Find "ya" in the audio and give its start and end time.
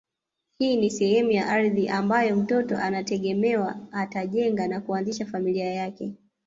1.31-1.47